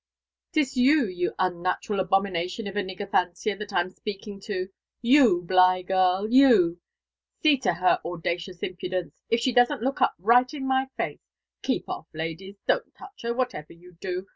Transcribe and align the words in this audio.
—^"Tisyou, 0.55 1.15
you 1.15 1.35
unnatural 1.37 1.99
abomination 1.99 2.65
of 2.65 2.75
a 2.75 2.81
ni^er 2.81 3.07
fancier, 3.11 3.55
that 3.57 3.71
I'm 3.71 3.91
speaking 3.91 4.39
to 4.45 4.69
^yeu. 5.03 5.47
Kigh 5.47 5.83
girl, 5.83 6.25
you 6.27 6.79
I— 6.81 7.43
See 7.43 7.57
to 7.59 7.73
her 7.75 8.01
audacious 8.03 8.63
impudence 8.63 9.13
I— 9.15 9.25
if 9.35 9.41
she 9.41 9.53
doesn't 9.53 9.81
k>ok 9.81 10.03
up 10.03 10.15
r^il 10.19 10.55
in 10.55 10.65
my 10.67 10.87
Ibee! 10.97 11.19
Keep 11.61 11.87
off, 11.87 12.07
Iadies, 12.15 12.57
^don't 12.67 12.91
touch 12.97 13.21
her, 13.21 13.35
whatever 13.35 13.73
yen 13.73 13.99
do. 14.01 14.27